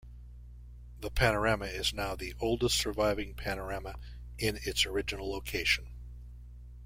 [0.99, 3.99] The panorama is now the oldest surviving panorama
[4.39, 5.89] in its original location.